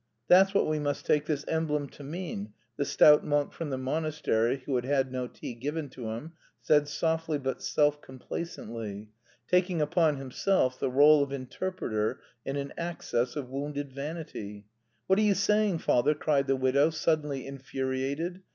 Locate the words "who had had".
4.65-5.11